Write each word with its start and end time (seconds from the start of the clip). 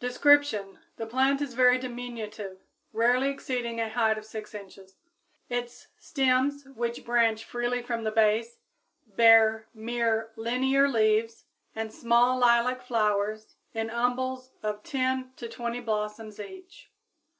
Description. 0.00 0.80
The 0.96 1.06
plant 1.06 1.40
is 1.40 1.54
very 1.54 1.78
diminutive, 1.78 2.58
rarely 2.92 3.28
exceeding 3.28 3.78
a 3.78 3.88
height 3.88 4.18
of 4.18 4.24
6 4.24 4.52
inches. 4.52 4.96
Its 5.48 5.86
stems, 5.96 6.64
which 6.74 7.04
branch 7.04 7.44
freely 7.44 7.80
from 7.80 8.02
the 8.02 8.10
base, 8.10 8.58
bear 9.06 9.68
mere 9.72 10.32
linear 10.34 10.88
leaves 10.88 11.44
and 11.76 11.92
small 11.94 12.40
lilac 12.40 12.82
flowers, 12.82 13.54
in 13.72 13.86
little 13.86 14.00
umbels 14.02 14.50
of 14.64 14.82
10 14.82 15.34
to 15.36 15.48
20 15.48 15.78
blossoms 15.82 16.40
each. 16.40 16.90